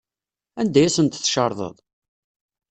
Anda 0.59 0.79
ay 0.79 0.87
asent-tcerḍeḍ? 0.89 1.75